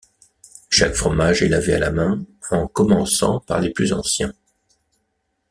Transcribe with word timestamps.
Chaque 0.71 0.95
fromage 0.95 1.43
est 1.43 1.47
lavé 1.47 1.75
à 1.75 1.79
la 1.79 1.91
main, 1.91 2.25
en 2.49 2.65
commençant 2.67 3.39
par 3.41 3.61
les 3.61 3.69
plus 3.69 3.93
anciens. 3.93 4.33